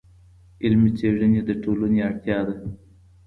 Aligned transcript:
علمي 0.63 0.91
څېړنې 0.97 1.41
د 1.47 1.51
ټولنې 1.63 1.99
اړتیا 2.07 2.39
ده. 2.47 2.55